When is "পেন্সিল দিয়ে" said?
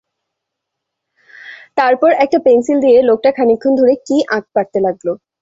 2.45-2.97